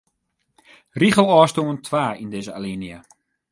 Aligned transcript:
Rigelôfstân 0.99 1.69
twa 1.85 2.05
yn 2.21 2.29
dizze 2.33 2.51
alinea. 2.57 2.99